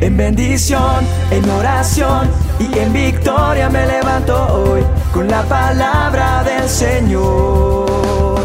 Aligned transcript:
En 0.00 0.16
bendición, 0.16 1.04
en 1.32 1.50
oración 1.50 2.30
y 2.60 2.78
en 2.78 2.92
victoria 2.92 3.68
me 3.68 3.84
levanto 3.84 4.36
hoy 4.54 4.82
con 5.12 5.26
la 5.26 5.42
palabra 5.42 6.44
del 6.44 6.68
Señor. 6.68 8.40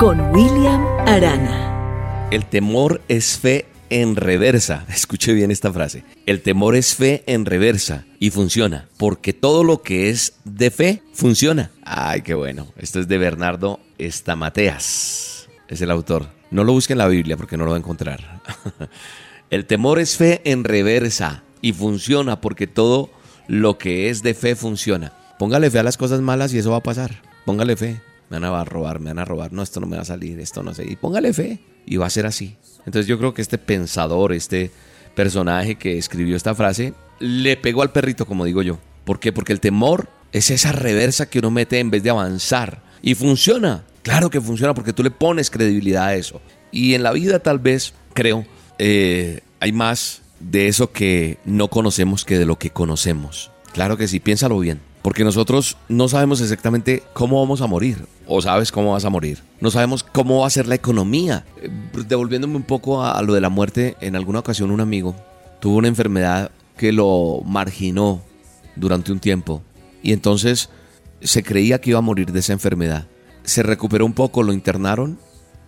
Con 0.00 0.20
William 0.34 0.86
Arana. 1.06 2.28
El 2.30 2.46
temor 2.46 3.02
es 3.08 3.38
fe 3.38 3.66
en 3.90 4.16
reversa. 4.16 4.86
Escuche 4.88 5.34
bien 5.34 5.50
esta 5.50 5.70
frase. 5.70 6.02
El 6.24 6.40
temor 6.40 6.74
es 6.74 6.94
fe 6.94 7.24
en 7.26 7.44
reversa 7.44 8.06
y 8.20 8.30
funciona, 8.30 8.88
porque 8.96 9.34
todo 9.34 9.64
lo 9.64 9.82
que 9.82 10.08
es 10.08 10.32
de 10.44 10.70
fe 10.70 11.02
funciona. 11.12 11.70
Ay, 11.84 12.22
qué 12.22 12.32
bueno. 12.32 12.68
Esto 12.78 13.00
es 13.00 13.06
de 13.06 13.18
Bernardo 13.18 13.80
Estamateas. 13.98 15.46
Es 15.68 15.82
el 15.82 15.90
autor. 15.90 16.33
No 16.54 16.62
lo 16.62 16.72
busque 16.72 16.92
en 16.92 17.00
la 17.00 17.08
Biblia 17.08 17.36
porque 17.36 17.56
no 17.56 17.64
lo 17.64 17.72
va 17.72 17.76
a 17.76 17.80
encontrar. 17.80 18.40
El 19.50 19.66
temor 19.66 19.98
es 19.98 20.16
fe 20.16 20.40
en 20.44 20.62
reversa 20.62 21.42
y 21.60 21.72
funciona 21.72 22.40
porque 22.40 22.68
todo 22.68 23.10
lo 23.48 23.76
que 23.76 24.08
es 24.08 24.22
de 24.22 24.34
fe 24.34 24.54
funciona. 24.54 25.12
Póngale 25.36 25.68
fe 25.68 25.80
a 25.80 25.82
las 25.82 25.96
cosas 25.96 26.20
malas 26.20 26.54
y 26.54 26.58
eso 26.58 26.70
va 26.70 26.76
a 26.76 26.82
pasar. 26.84 27.22
Póngale 27.44 27.74
fe. 27.74 28.00
Me 28.30 28.38
van 28.38 28.44
a 28.44 28.64
robar, 28.64 29.00
me 29.00 29.10
van 29.10 29.18
a 29.18 29.24
robar. 29.24 29.52
No, 29.52 29.64
esto 29.64 29.80
no 29.80 29.88
me 29.88 29.96
va 29.96 30.02
a 30.02 30.04
salir, 30.04 30.38
esto 30.38 30.62
no 30.62 30.72
sé. 30.74 30.84
Y 30.88 30.94
póngale 30.94 31.32
fe 31.32 31.58
y 31.86 31.96
va 31.96 32.06
a 32.06 32.10
ser 32.10 32.24
así. 32.24 32.56
Entonces 32.86 33.08
yo 33.08 33.18
creo 33.18 33.34
que 33.34 33.42
este 33.42 33.58
pensador, 33.58 34.32
este 34.32 34.70
personaje 35.16 35.74
que 35.74 35.98
escribió 35.98 36.36
esta 36.36 36.54
frase, 36.54 36.94
le 37.18 37.56
pegó 37.56 37.82
al 37.82 37.90
perrito, 37.90 38.26
como 38.26 38.44
digo 38.44 38.62
yo. 38.62 38.78
¿Por 39.04 39.18
qué? 39.18 39.32
Porque 39.32 39.52
el 39.52 39.58
temor 39.58 40.08
es 40.30 40.52
esa 40.52 40.70
reversa 40.70 41.28
que 41.28 41.40
uno 41.40 41.50
mete 41.50 41.80
en 41.80 41.90
vez 41.90 42.04
de 42.04 42.10
avanzar. 42.10 42.84
Y 43.02 43.16
funciona. 43.16 43.82
Claro 44.04 44.28
que 44.28 44.40
funciona 44.40 44.74
porque 44.74 44.92
tú 44.92 45.02
le 45.02 45.10
pones 45.10 45.50
credibilidad 45.50 46.04
a 46.04 46.14
eso. 46.14 46.42
Y 46.70 46.92
en 46.92 47.02
la 47.02 47.10
vida 47.10 47.38
tal 47.38 47.58
vez, 47.58 47.94
creo, 48.12 48.44
eh, 48.78 49.40
hay 49.60 49.72
más 49.72 50.20
de 50.40 50.68
eso 50.68 50.92
que 50.92 51.38
no 51.46 51.68
conocemos 51.68 52.26
que 52.26 52.38
de 52.38 52.44
lo 52.44 52.58
que 52.58 52.68
conocemos. 52.68 53.50
Claro 53.72 53.96
que 53.96 54.06
sí, 54.06 54.20
piénsalo 54.20 54.58
bien. 54.58 54.80
Porque 55.00 55.24
nosotros 55.24 55.78
no 55.88 56.08
sabemos 56.08 56.42
exactamente 56.42 57.02
cómo 57.14 57.40
vamos 57.40 57.62
a 57.62 57.66
morir. 57.66 58.04
O 58.26 58.42
sabes 58.42 58.70
cómo 58.70 58.92
vas 58.92 59.06
a 59.06 59.10
morir. 59.10 59.42
No 59.60 59.70
sabemos 59.70 60.04
cómo 60.04 60.40
va 60.40 60.48
a 60.48 60.50
ser 60.50 60.68
la 60.68 60.74
economía. 60.74 61.46
Eh, 61.62 61.70
devolviéndome 62.06 62.56
un 62.56 62.62
poco 62.62 63.02
a, 63.02 63.12
a 63.12 63.22
lo 63.22 63.32
de 63.32 63.40
la 63.40 63.48
muerte, 63.48 63.96
en 64.02 64.16
alguna 64.16 64.40
ocasión 64.40 64.70
un 64.70 64.82
amigo 64.82 65.16
tuvo 65.60 65.78
una 65.78 65.88
enfermedad 65.88 66.50
que 66.76 66.92
lo 66.92 67.40
marginó 67.46 68.20
durante 68.76 69.12
un 69.12 69.18
tiempo. 69.18 69.62
Y 70.02 70.12
entonces 70.12 70.68
se 71.22 71.42
creía 71.42 71.80
que 71.80 71.88
iba 71.88 72.00
a 72.00 72.02
morir 72.02 72.32
de 72.32 72.40
esa 72.40 72.52
enfermedad 72.52 73.06
se 73.44 73.62
recuperó 73.62 74.06
un 74.06 74.12
poco, 74.12 74.42
lo 74.42 74.52
internaron 74.52 75.18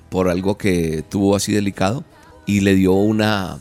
por 0.08 0.28
algo 0.28 0.56
que 0.56 1.04
tuvo 1.08 1.36
así 1.36 1.52
delicado 1.52 2.04
y 2.46 2.60
le 2.60 2.74
dio 2.74 2.92
una, 2.92 3.58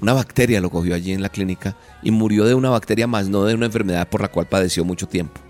una 0.00 0.12
bacteria, 0.12 0.60
lo 0.60 0.70
cogió 0.70 0.94
allí 0.94 1.12
en 1.12 1.22
la 1.22 1.28
clínica 1.28 1.76
y 2.02 2.10
murió 2.10 2.44
de 2.44 2.54
una 2.54 2.70
bacteria 2.70 3.06
más, 3.06 3.28
no 3.28 3.44
de 3.44 3.54
una 3.54 3.66
enfermedad 3.66 4.08
por 4.08 4.20
la 4.20 4.28
cual 4.28 4.46
padeció 4.46 4.84
mucho 4.84 5.08
tiempo. 5.08 5.40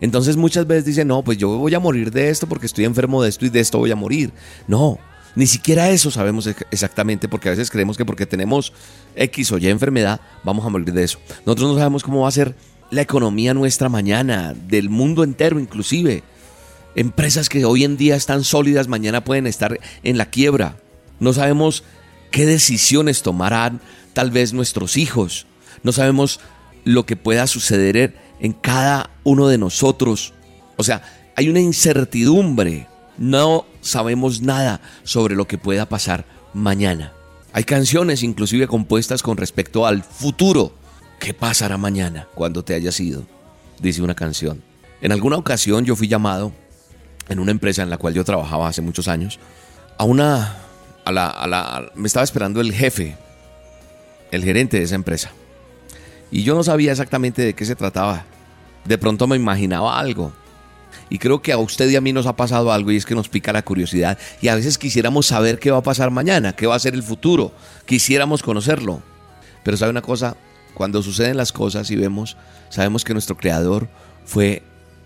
Entonces 0.00 0.36
muchas 0.36 0.66
veces 0.66 0.84
dicen, 0.84 1.08
no, 1.08 1.22
pues 1.22 1.38
yo 1.38 1.56
voy 1.58 1.74
a 1.74 1.80
morir 1.80 2.10
de 2.10 2.28
esto 2.28 2.46
porque 2.46 2.66
estoy 2.66 2.84
enfermo 2.84 3.22
de 3.22 3.28
esto 3.28 3.46
y 3.46 3.50
de 3.50 3.60
esto 3.60 3.78
voy 3.78 3.90
a 3.90 3.96
morir. 3.96 4.32
No, 4.66 4.98
ni 5.34 5.46
siquiera 5.46 5.90
eso 5.90 6.10
sabemos 6.10 6.48
exactamente 6.70 7.28
porque 7.28 7.48
a 7.48 7.52
veces 7.52 7.70
creemos 7.70 7.96
que 7.96 8.04
porque 8.04 8.26
tenemos 8.26 8.72
X 9.16 9.52
o 9.52 9.58
Y 9.58 9.68
enfermedad 9.68 10.20
vamos 10.44 10.64
a 10.64 10.68
morir 10.68 10.92
de 10.92 11.04
eso. 11.04 11.18
Nosotros 11.44 11.72
no 11.72 11.78
sabemos 11.78 12.02
cómo 12.02 12.22
va 12.22 12.28
a 12.28 12.32
ser 12.32 12.54
la 12.90 13.02
economía 13.02 13.54
nuestra 13.54 13.88
mañana, 13.88 14.54
del 14.54 14.90
mundo 14.90 15.24
entero 15.24 15.58
inclusive. 15.58 16.22
Empresas 16.94 17.48
que 17.48 17.64
hoy 17.64 17.84
en 17.84 17.96
día 17.96 18.14
están 18.14 18.44
sólidas, 18.44 18.86
mañana 18.86 19.24
pueden 19.24 19.46
estar 19.46 19.80
en 20.02 20.16
la 20.16 20.26
quiebra. 20.26 20.76
No 21.18 21.32
sabemos 21.32 21.82
qué 22.30 22.46
decisiones 22.46 23.22
tomarán 23.22 23.80
tal 24.12 24.30
vez 24.30 24.52
nuestros 24.52 24.96
hijos. 24.96 25.46
No 25.82 25.92
sabemos 25.92 26.40
lo 26.84 27.04
que 27.04 27.16
pueda 27.16 27.46
suceder 27.46 28.16
en 28.38 28.52
cada 28.52 29.10
uno 29.24 29.48
de 29.48 29.58
nosotros. 29.58 30.34
O 30.76 30.84
sea, 30.84 31.02
hay 31.34 31.48
una 31.48 31.60
incertidumbre. 31.60 32.86
No 33.18 33.66
sabemos 33.80 34.42
nada 34.42 34.80
sobre 35.02 35.34
lo 35.34 35.48
que 35.48 35.58
pueda 35.58 35.88
pasar 35.88 36.24
mañana. 36.52 37.12
Hay 37.52 37.64
canciones 37.64 38.22
inclusive 38.22 38.68
compuestas 38.68 39.22
con 39.22 39.36
respecto 39.36 39.86
al 39.86 40.04
futuro. 40.04 40.74
¿Qué 41.18 41.34
pasará 41.34 41.76
mañana 41.76 42.28
cuando 42.34 42.64
te 42.64 42.74
hayas 42.74 42.98
ido? 43.00 43.26
Dice 43.80 44.02
una 44.02 44.14
canción. 44.14 44.62
En 45.00 45.12
alguna 45.12 45.36
ocasión 45.36 45.84
yo 45.84 45.96
fui 45.96 46.08
llamado 46.08 46.52
en 47.28 47.38
una 47.38 47.50
empresa 47.50 47.82
en 47.82 47.90
la 47.90 47.98
cual 47.98 48.14
yo 48.14 48.24
trabajaba 48.24 48.68
hace 48.68 48.82
muchos 48.82 49.08
años, 49.08 49.38
a 49.98 50.04
una, 50.04 50.56
a 51.04 51.12
la, 51.12 51.28
a 51.28 51.46
la, 51.46 51.92
me 51.94 52.06
estaba 52.06 52.24
esperando 52.24 52.60
el 52.60 52.72
jefe, 52.72 53.16
el 54.30 54.44
gerente 54.44 54.78
de 54.78 54.84
esa 54.84 54.94
empresa. 54.94 55.30
Y 56.30 56.42
yo 56.42 56.54
no 56.54 56.64
sabía 56.64 56.90
exactamente 56.90 57.42
de 57.42 57.54
qué 57.54 57.64
se 57.64 57.76
trataba. 57.76 58.24
De 58.84 58.98
pronto 58.98 59.26
me 59.26 59.36
imaginaba 59.36 59.98
algo. 59.98 60.32
Y 61.08 61.18
creo 61.18 61.42
que 61.42 61.52
a 61.52 61.58
usted 61.58 61.88
y 61.90 61.96
a 61.96 62.00
mí 62.00 62.12
nos 62.12 62.26
ha 62.26 62.34
pasado 62.34 62.72
algo 62.72 62.90
y 62.90 62.96
es 62.96 63.06
que 63.06 63.14
nos 63.14 63.28
pica 63.28 63.52
la 63.52 63.62
curiosidad. 63.62 64.18
Y 64.40 64.48
a 64.48 64.54
veces 64.54 64.78
quisiéramos 64.78 65.26
saber 65.26 65.58
qué 65.58 65.70
va 65.70 65.78
a 65.78 65.82
pasar 65.82 66.10
mañana, 66.10 66.54
qué 66.54 66.66
va 66.66 66.74
a 66.74 66.80
ser 66.80 66.94
el 66.94 67.02
futuro. 67.02 67.52
Quisiéramos 67.86 68.42
conocerlo. 68.42 69.02
Pero 69.62 69.76
sabe 69.76 69.90
una 69.90 70.02
cosa, 70.02 70.36
cuando 70.74 71.02
suceden 71.02 71.36
las 71.36 71.52
cosas 71.52 71.90
y 71.90 71.96
vemos, 71.96 72.36
sabemos 72.68 73.04
que 73.04 73.12
nuestro 73.12 73.36
creador 73.36 73.88
fue 74.24 74.62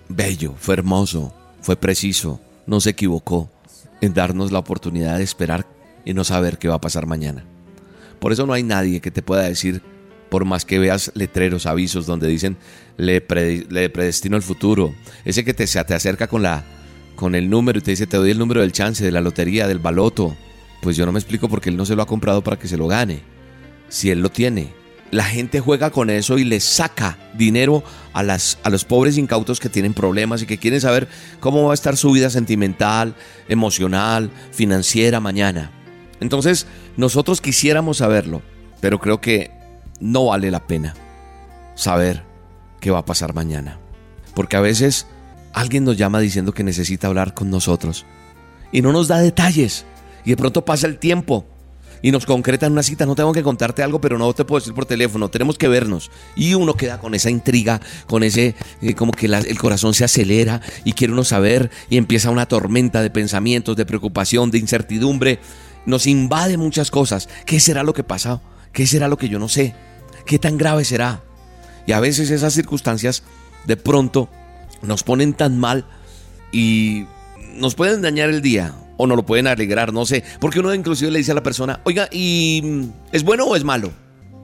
bello, 0.08 0.54
fue 0.58 0.74
hermoso, 0.74 1.34
fue 1.60 1.76
preciso, 1.76 2.40
no 2.66 2.80
se 2.80 2.90
equivocó 2.90 3.50
en 4.00 4.14
darnos 4.14 4.52
la 4.52 4.58
oportunidad 4.58 5.18
de 5.18 5.24
esperar 5.24 5.66
y 6.04 6.14
no 6.14 6.24
saber 6.24 6.58
qué 6.58 6.68
va 6.68 6.76
a 6.76 6.80
pasar 6.80 7.06
mañana. 7.06 7.44
Por 8.18 8.32
eso 8.32 8.46
no 8.46 8.52
hay 8.52 8.62
nadie 8.62 9.00
que 9.00 9.10
te 9.10 9.22
pueda 9.22 9.42
decir, 9.42 9.82
por 10.28 10.44
más 10.44 10.64
que 10.64 10.78
veas 10.78 11.12
letreros, 11.14 11.66
avisos 11.66 12.06
donde 12.06 12.28
dicen 12.28 12.56
le, 12.96 13.20
predestino 13.20 14.36
el 14.36 14.42
futuro, 14.42 14.94
ese 15.24 15.44
que 15.44 15.54
te, 15.54 15.66
te 15.66 15.94
acerca 15.94 16.26
con, 16.26 16.42
la, 16.42 16.64
con 17.16 17.34
el 17.34 17.48
número 17.48 17.78
y 17.78 17.82
te 17.82 17.92
dice 17.92 18.06
te 18.06 18.16
doy 18.16 18.30
el 18.30 18.38
número 18.38 18.60
del 18.60 18.72
chance, 18.72 19.04
de 19.04 19.12
la 19.12 19.20
lotería, 19.20 19.68
del 19.68 19.78
baloto, 19.78 20.36
pues 20.82 20.96
yo 20.96 21.06
no 21.06 21.12
me 21.12 21.18
explico 21.18 21.48
porque 21.48 21.70
él 21.70 21.76
no 21.76 21.84
se 21.84 21.96
lo 21.96 22.02
ha 22.02 22.06
comprado 22.06 22.42
para 22.42 22.58
que 22.58 22.68
se 22.68 22.76
lo 22.76 22.86
gane. 22.86 23.20
Si 23.88 24.10
él 24.10 24.20
lo 24.20 24.30
tiene, 24.30 24.72
la 25.10 25.24
gente 25.24 25.60
juega 25.60 25.90
con 25.90 26.10
eso 26.10 26.38
y 26.38 26.44
le 26.44 26.60
saca 26.60 27.18
dinero 27.34 27.82
a, 28.12 28.22
las, 28.22 28.58
a 28.62 28.70
los 28.70 28.84
pobres 28.84 29.16
incautos 29.16 29.60
que 29.60 29.68
tienen 29.68 29.94
problemas 29.94 30.42
y 30.42 30.46
que 30.46 30.58
quieren 30.58 30.80
saber 30.80 31.08
cómo 31.40 31.64
va 31.64 31.72
a 31.72 31.74
estar 31.74 31.96
su 31.96 32.12
vida 32.12 32.30
sentimental, 32.30 33.14
emocional, 33.48 34.30
financiera 34.52 35.20
mañana. 35.20 35.70
Entonces, 36.20 36.66
nosotros 36.96 37.40
quisiéramos 37.40 37.98
saberlo, 37.98 38.42
pero 38.80 38.98
creo 38.98 39.20
que 39.20 39.50
no 40.00 40.26
vale 40.26 40.50
la 40.50 40.66
pena 40.66 40.94
saber 41.74 42.24
qué 42.80 42.90
va 42.90 42.98
a 42.98 43.04
pasar 43.04 43.34
mañana. 43.34 43.78
Porque 44.34 44.56
a 44.56 44.60
veces 44.60 45.06
alguien 45.52 45.84
nos 45.84 45.96
llama 45.96 46.20
diciendo 46.20 46.52
que 46.52 46.64
necesita 46.64 47.06
hablar 47.06 47.34
con 47.34 47.50
nosotros 47.50 48.04
y 48.72 48.82
no 48.82 48.92
nos 48.92 49.08
da 49.08 49.18
detalles. 49.18 49.84
Y 50.24 50.30
de 50.30 50.36
pronto 50.36 50.64
pasa 50.64 50.86
el 50.86 50.98
tiempo 50.98 51.46
y 52.02 52.10
nos 52.10 52.26
concretan 52.26 52.72
una 52.72 52.82
cita, 52.82 53.06
no 53.06 53.14
tengo 53.14 53.32
que 53.32 53.42
contarte 53.42 53.82
algo, 53.82 54.00
pero 54.00 54.18
no 54.18 54.32
te 54.32 54.44
puedo 54.44 54.60
decir 54.60 54.74
por 54.74 54.86
teléfono, 54.86 55.28
tenemos 55.28 55.58
que 55.58 55.68
vernos. 55.68 56.10
Y 56.36 56.54
uno 56.54 56.74
queda 56.74 56.98
con 56.98 57.14
esa 57.14 57.30
intriga, 57.30 57.80
con 58.06 58.22
ese, 58.22 58.54
eh, 58.82 58.94
como 58.94 59.12
que 59.12 59.26
el 59.26 59.58
corazón 59.58 59.94
se 59.94 60.04
acelera 60.04 60.60
y 60.84 60.92
quiere 60.92 61.12
uno 61.12 61.24
saber 61.24 61.70
y 61.90 61.96
empieza 61.96 62.30
una 62.30 62.46
tormenta 62.46 63.02
de 63.02 63.10
pensamientos, 63.10 63.76
de 63.76 63.86
preocupación, 63.86 64.50
de 64.50 64.58
incertidumbre. 64.58 65.40
Nos 65.86 66.06
invade 66.06 66.56
muchas 66.56 66.90
cosas. 66.90 67.28
¿Qué 67.46 67.60
será 67.60 67.82
lo 67.82 67.94
que 67.94 68.04
pasa? 68.04 68.40
¿Qué 68.72 68.86
será 68.86 69.08
lo 69.08 69.16
que 69.16 69.28
yo 69.28 69.38
no 69.38 69.48
sé? 69.48 69.74
¿Qué 70.26 70.38
tan 70.38 70.58
grave 70.58 70.84
será? 70.84 71.22
Y 71.86 71.92
a 71.92 72.00
veces 72.00 72.30
esas 72.30 72.52
circunstancias 72.52 73.22
de 73.66 73.76
pronto 73.76 74.28
nos 74.82 75.02
ponen 75.02 75.32
tan 75.32 75.58
mal 75.58 75.86
y 76.52 77.06
nos 77.54 77.74
pueden 77.74 78.02
dañar 78.02 78.28
el 78.28 78.42
día 78.42 78.74
o 78.98 79.06
no 79.06 79.16
lo 79.16 79.24
pueden 79.24 79.46
alegrar, 79.46 79.94
no 79.94 80.04
sé. 80.04 80.22
Porque 80.40 80.60
uno 80.60 80.74
inclusive 80.74 81.10
le 81.10 81.20
dice 81.20 81.30
a 81.32 81.34
la 81.34 81.42
persona, 81.42 81.80
oiga, 81.84 82.08
¿y 82.12 82.60
mm, 82.62 82.82
es 83.12 83.24
bueno 83.24 83.46
o 83.46 83.56
es 83.56 83.64
malo? 83.64 83.90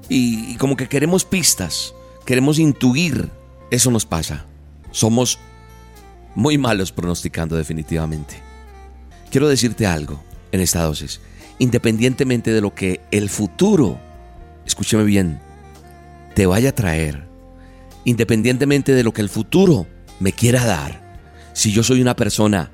Y, 0.09 0.57
como 0.57 0.77
que 0.77 0.89
queremos 0.89 1.25
pistas, 1.27 1.95
queremos 2.25 2.59
intuir. 2.59 3.29
Eso 3.71 3.91
nos 3.91 4.07
pasa. 4.07 4.47
Somos 4.93 5.39
muy 6.35 6.57
malos 6.57 6.93
pronosticando 6.93 7.57
definitivamente. 7.57 8.37
Quiero 9.31 9.49
decirte 9.49 9.87
algo 9.87 10.23
en 10.53 10.61
esta 10.61 10.83
dosis. 10.83 11.21
Independientemente 11.59 12.53
de 12.53 12.61
lo 12.61 12.75
que 12.75 13.01
el 13.11 13.29
futuro, 13.29 13.99
escúcheme 14.65 15.05
bien, 15.05 15.41
te 16.35 16.47
vaya 16.47 16.71
a 16.71 16.75
traer, 16.75 17.27
independientemente 18.05 18.93
de 18.93 19.03
lo 19.03 19.13
que 19.13 19.23
el 19.23 19.29
futuro 19.29 19.87
me 20.21 20.33
quiera 20.33 20.65
dar, 20.65 21.03
si 21.53 21.73
yo 21.73 21.83
soy 21.83 22.01
una 22.01 22.17
persona 22.17 22.71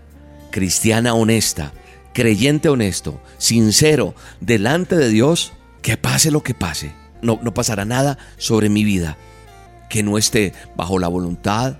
cristiana 0.50 1.14
honesta, 1.14 1.72
creyente 2.12 2.68
honesto, 2.68 3.20
sincero, 3.38 4.14
delante 4.40 4.96
de 4.96 5.08
Dios, 5.08 5.52
que 5.82 5.96
pase 5.96 6.30
lo 6.30 6.42
que 6.42 6.54
pase, 6.54 6.92
no, 7.22 7.38
no 7.42 7.54
pasará 7.54 7.84
nada 7.84 8.18
sobre 8.36 8.68
mi 8.68 8.84
vida 8.84 9.16
que 9.90 10.02
no 10.02 10.16
esté 10.16 10.54
bajo 10.76 10.98
la 10.98 11.08
voluntad 11.08 11.76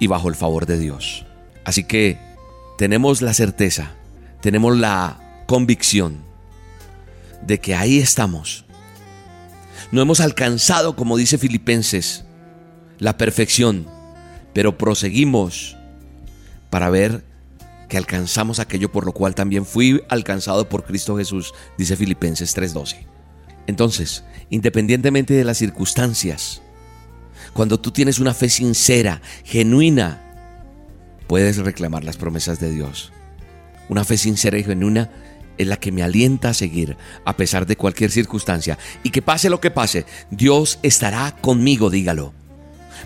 y 0.00 0.08
bajo 0.08 0.28
el 0.28 0.34
favor 0.34 0.66
de 0.66 0.78
Dios. 0.78 1.24
Así 1.64 1.84
que 1.84 2.18
tenemos 2.78 3.22
la 3.22 3.34
certeza, 3.34 3.92
tenemos 4.40 4.76
la 4.76 5.44
convicción 5.46 6.18
de 7.42 7.60
que 7.60 7.76
ahí 7.76 7.98
estamos. 7.98 8.64
No 9.92 10.00
hemos 10.02 10.20
alcanzado, 10.20 10.96
como 10.96 11.16
dice 11.16 11.38
Filipenses, 11.38 12.24
la 12.98 13.16
perfección, 13.16 13.86
pero 14.52 14.78
proseguimos 14.78 15.76
para 16.70 16.90
ver 16.90 17.22
que 17.88 17.96
alcanzamos 17.96 18.58
aquello 18.58 18.90
por 18.90 19.06
lo 19.06 19.12
cual 19.12 19.34
también 19.34 19.64
fui 19.64 20.02
alcanzado 20.08 20.68
por 20.68 20.84
Cristo 20.84 21.16
Jesús, 21.16 21.54
dice 21.78 21.96
Filipenses 21.96 22.54
3:12. 22.54 23.06
Entonces, 23.66 24.24
independientemente 24.50 25.34
de 25.34 25.44
las 25.44 25.58
circunstancias, 25.58 26.62
cuando 27.52 27.80
tú 27.80 27.90
tienes 27.90 28.18
una 28.18 28.34
fe 28.34 28.48
sincera, 28.48 29.22
genuina, 29.44 30.22
puedes 31.26 31.56
reclamar 31.58 32.04
las 32.04 32.16
promesas 32.16 32.60
de 32.60 32.70
Dios. 32.70 33.12
Una 33.88 34.04
fe 34.04 34.16
sincera 34.18 34.58
y 34.58 34.64
genuina 34.64 35.10
es 35.58 35.66
la 35.66 35.78
que 35.78 35.92
me 35.92 36.02
alienta 36.02 36.50
a 36.50 36.54
seguir 36.54 36.96
a 37.24 37.36
pesar 37.36 37.66
de 37.66 37.76
cualquier 37.76 38.10
circunstancia. 38.10 38.78
Y 39.02 39.10
que 39.10 39.22
pase 39.22 39.50
lo 39.50 39.60
que 39.60 39.70
pase, 39.70 40.06
Dios 40.30 40.78
estará 40.82 41.34
conmigo, 41.40 41.90
dígalo. 41.90 42.32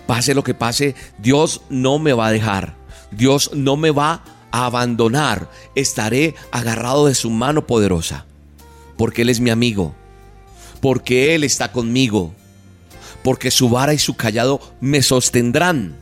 Pase 0.07 0.35
lo 0.35 0.43
que 0.43 0.55
pase, 0.55 0.95
Dios 1.19 1.63
no 1.71 1.99
me 1.99 2.13
va 2.13 2.29
a 2.29 2.33
dejar. 2.33 2.75
Dios 3.13 3.51
no 3.55 3.77
me 3.77 3.91
va 3.91 4.13
a 4.15 4.25
abandonar. 4.51 5.51
Estaré 5.75 6.35
agarrado 6.51 7.07
de 7.07 7.15
su 7.15 7.31
mano 7.31 7.67
poderosa. 7.67 8.27
Porque 8.97 9.23
Él 9.23 9.29
es 9.29 9.41
mi 9.41 9.51
amigo. 9.51 9.95
Porque 10.81 11.35
Él 11.35 11.45
está 11.45 11.73
conmigo. 11.73 12.35
Porque 13.23 13.51
su 13.51 13.69
vara 13.69 13.95
y 13.95 13.99
su 13.99 14.17
callado 14.17 14.61
me 14.81 15.03
sostendrán. 15.03 15.97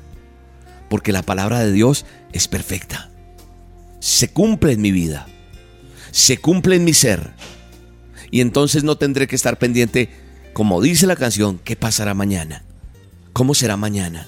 Porque 0.88 1.12
la 1.12 1.22
palabra 1.22 1.60
de 1.60 1.72
Dios 1.72 2.06
es 2.32 2.48
perfecta. 2.48 3.10
Se 4.00 4.28
cumple 4.28 4.72
en 4.72 4.80
mi 4.80 4.92
vida 4.92 5.26
se 6.10 6.38
cumple 6.38 6.76
en 6.76 6.84
mi 6.84 6.94
ser. 6.94 7.30
Y 8.30 8.40
entonces 8.40 8.84
no 8.84 8.96
tendré 8.96 9.26
que 9.26 9.36
estar 9.36 9.58
pendiente, 9.58 10.10
como 10.52 10.82
dice 10.82 11.06
la 11.06 11.16
canción, 11.16 11.60
¿qué 11.64 11.76
pasará 11.76 12.14
mañana? 12.14 12.64
¿Cómo 13.32 13.54
será 13.54 13.76
mañana? 13.76 14.26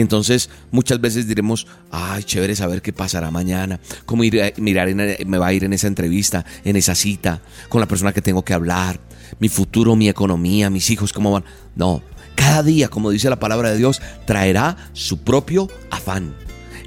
Entonces 0.00 0.48
muchas 0.70 1.00
veces 1.00 1.26
diremos, 1.26 1.66
ay, 1.90 2.22
chévere 2.22 2.54
saber 2.54 2.82
qué 2.82 2.92
pasará 2.92 3.32
mañana, 3.32 3.80
cómo 4.06 4.22
ir 4.22 4.54
mirar 4.58 4.94
me 4.94 5.38
va 5.38 5.48
a 5.48 5.52
ir 5.52 5.64
en 5.64 5.72
esa 5.72 5.88
entrevista, 5.88 6.44
en 6.62 6.76
esa 6.76 6.94
cita, 6.94 7.42
con 7.68 7.80
la 7.80 7.88
persona 7.88 8.12
que 8.12 8.22
tengo 8.22 8.44
que 8.44 8.54
hablar, 8.54 9.00
mi 9.40 9.48
futuro, 9.48 9.96
mi 9.96 10.08
economía, 10.08 10.70
mis 10.70 10.88
hijos, 10.90 11.12
cómo 11.12 11.32
van. 11.32 11.44
No, 11.74 12.00
cada 12.36 12.62
día, 12.62 12.86
como 12.86 13.10
dice 13.10 13.28
la 13.28 13.40
palabra 13.40 13.72
de 13.72 13.76
Dios, 13.76 14.00
traerá 14.24 14.76
su 14.92 15.18
propio 15.24 15.68
afán. 15.90 16.36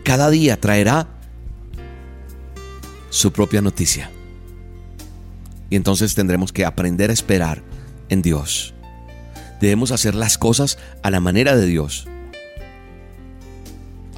Cada 0.06 0.30
día 0.30 0.58
traerá 0.62 1.10
su 3.10 3.34
propia 3.34 3.62
noticia. 3.62 4.10
Y 5.70 5.76
entonces 5.76 6.16
tendremos 6.16 6.54
que 6.54 6.64
aprender 6.64 7.10
a 7.10 7.14
esperar 7.14 7.62
en 8.08 8.22
Dios. 8.22 8.74
Debemos 9.60 9.92
hacer 9.92 10.16
las 10.16 10.38
cosas 10.38 10.78
a 11.04 11.12
la 11.12 11.20
manera 11.20 11.58
de 11.58 11.66
Dios. 11.66 12.08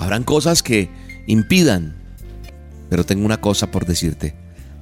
Habrán 0.03 0.23
cosas 0.23 0.61
que 0.63 0.89
impidan, 1.27 1.95
pero 2.89 3.05
tengo 3.05 3.25
una 3.25 3.39
cosa 3.39 3.71
por 3.71 3.85
decirte. 3.85 4.35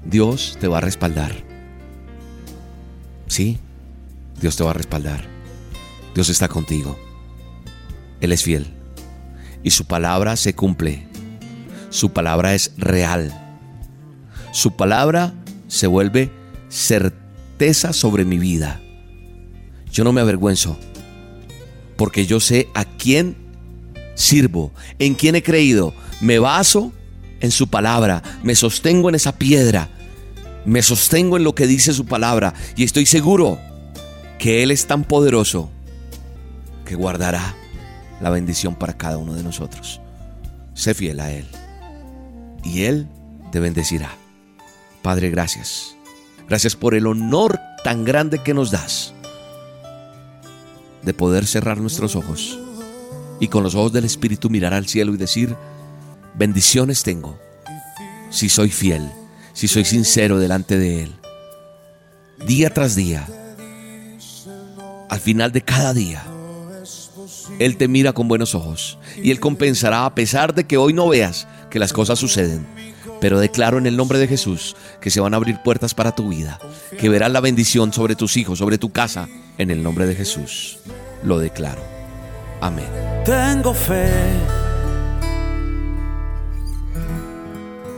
Dios 0.04 0.58
te 0.60 0.68
va 0.68 0.80
a 0.80 0.82
respaldar. 0.82 1.44
Sí, 3.28 3.60
Dios 4.42 4.56
te 4.56 4.64
va 4.64 4.72
a 4.72 4.74
respaldar. 4.74 5.24
Dios 6.16 6.30
está 6.30 6.48
contigo. 6.48 6.98
Él 8.20 8.32
es 8.32 8.42
fiel. 8.42 8.74
Y 9.62 9.70
su 9.70 9.86
palabra 9.86 10.36
se 10.38 10.56
cumple. 10.56 11.06
Su 11.92 12.14
palabra 12.14 12.56
es 12.56 12.74
real. 12.78 13.32
Su 14.52 14.76
palabra 14.76 15.36
se 15.68 15.86
vuelve 15.86 16.32
certeza 16.68 17.94
sobre 17.94 18.26
mi 18.26 18.40
vida. 18.40 18.82
Yo 19.92 20.04
no 20.04 20.14
me 20.14 20.22
avergüenzo, 20.22 20.80
porque 21.96 22.26
yo 22.26 22.40
sé 22.40 22.70
a 22.74 22.86
quién 22.86 23.41
sirvo, 24.16 24.72
en 25.00 25.16
quién 25.16 25.36
he 25.36 25.44
creído. 25.44 25.94
Me 26.20 26.40
baso 26.40 26.92
en 27.40 27.52
su 27.52 27.68
palabra, 27.68 28.22
me 28.44 28.56
sostengo 28.56 29.10
en 29.10 29.16
esa 29.16 29.38
piedra, 29.38 29.90
me 30.66 30.82
sostengo 30.82 31.38
en 31.38 31.44
lo 31.44 31.56
que 31.56 31.68
dice 31.68 31.94
su 31.94 32.06
palabra 32.06 32.54
y 32.76 32.84
estoy 32.84 33.06
seguro 33.06 33.60
que 34.38 34.64
Él 34.64 34.72
es 34.72 34.86
tan 34.86 35.04
poderoso 35.04 35.70
que 36.86 36.96
guardará 36.96 37.56
la 38.22 38.30
bendición 38.30 38.76
para 38.76 38.98
cada 38.98 39.18
uno 39.18 39.34
de 39.34 39.44
nosotros. 39.44 40.00
Sé 40.74 40.94
fiel 40.94 41.20
a 41.20 41.32
Él 41.32 41.48
y 42.64 42.84
Él 42.84 43.08
te 43.52 43.60
bendecirá. 43.60 44.12
Padre, 45.02 45.32
gracias. 45.32 45.96
Gracias 46.48 46.76
por 46.76 46.96
el 46.96 47.08
honor 47.08 47.60
tan 47.84 48.04
grande 48.04 48.44
que 48.44 48.54
nos 48.54 48.72
das 48.72 49.14
de 51.02 51.14
poder 51.14 51.48
cerrar 51.48 51.80
nuestros 51.80 52.16
ojos 52.16 52.60
y 53.42 53.50
con 53.50 53.64
los 53.64 53.76
ojos 53.76 53.92
del 53.92 54.06
Espíritu 54.06 54.50
mirar 54.50 54.74
al 54.74 54.88
cielo 54.88 55.14
y 55.14 55.18
decir, 55.18 55.58
bendiciones 56.36 57.04
tengo 57.04 57.38
si 58.30 58.48
soy 58.48 58.70
fiel, 58.70 59.12
si 59.52 59.68
soy 59.68 59.84
sincero 59.84 60.40
delante 60.40 60.78
de 60.78 61.04
Él. 61.04 61.12
Día 62.48 62.74
tras 62.74 62.96
día, 62.96 63.28
al 65.10 65.20
final 65.20 65.52
de 65.52 65.62
cada 65.64 65.94
día, 65.94 66.24
Él 67.60 67.76
te 67.76 67.90
mira 67.90 68.14
con 68.14 68.30
buenos 68.30 68.56
ojos 68.56 68.98
y 69.22 69.32
Él 69.32 69.42
compensará 69.42 70.06
a 70.06 70.16
pesar 70.16 70.56
de 70.56 70.66
que 70.66 70.78
hoy 70.78 70.94
no 70.94 71.10
veas 71.10 71.48
que 71.70 71.80
las 71.80 71.92
cosas 71.92 72.20
suceden 72.20 72.66
pero 73.20 73.40
declaro 73.40 73.78
en 73.78 73.86
el 73.86 73.96
nombre 73.96 74.18
de 74.18 74.28
Jesús 74.28 74.76
que 75.00 75.12
se 75.12 75.22
van 75.22 75.36
a 75.36 75.38
abrir 75.38 75.62
puertas 75.62 75.94
para 75.94 76.16
tu 76.16 76.30
vida, 76.30 76.60
que 77.00 77.08
verás 77.08 77.32
la 77.32 77.40
bendición 77.40 77.94
sobre 77.94 78.16
tus 78.16 78.36
hijos, 78.36 78.58
sobre 78.58 78.80
tu 78.80 78.92
casa, 78.92 79.30
en 79.60 79.70
el 79.70 79.84
nombre 79.84 80.08
de 80.08 80.16
Jesús. 80.16 80.80
Lo 81.24 81.38
declaro. 81.38 82.01
Amén. 82.62 82.90
Tengo 83.26 83.74
fe. 83.74 84.10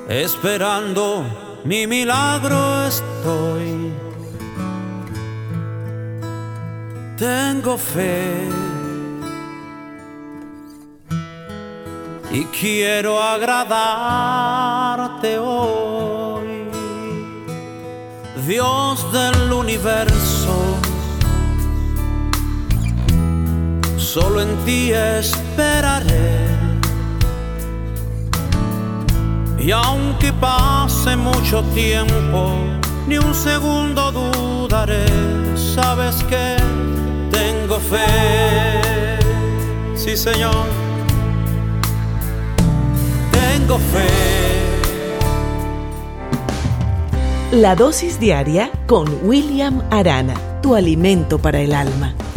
Esperando 0.08 1.26
mi 1.66 1.86
milagro 1.86 2.86
estoy. 2.88 3.94
Tengo 7.18 7.78
fe 7.78 8.50
y 12.34 12.44
quiero 12.46 13.22
agradarte 13.22 14.18
hoy, 15.38 16.68
Dios 18.48 19.14
del 19.14 19.54
universo. 19.54 20.33
Solo 24.14 24.42
en 24.42 24.56
ti 24.64 24.92
esperaré. 24.92 26.38
Y 29.58 29.72
aunque 29.72 30.32
pase 30.34 31.16
mucho 31.16 31.64
tiempo, 31.74 32.52
ni 33.08 33.18
un 33.18 33.34
segundo 33.34 34.12
dudaré. 34.12 35.08
Sabes 35.58 36.24
que 36.26 36.58
tengo 37.32 37.80
fe. 37.80 39.18
Sí, 39.96 40.16
Señor 40.16 40.68
tengo 43.32 43.80
fe. 43.80 44.10
La 47.52 47.74
dosis 47.74 48.20
diaria 48.20 48.70
con 48.86 49.08
William 49.24 49.82
Arana, 49.90 50.36
tu 50.62 50.76
alimento 50.76 51.40
para 51.40 51.62
el 51.62 51.74
alma. 51.74 52.14